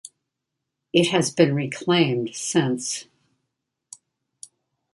[0.93, 3.05] It has been reclaimed since.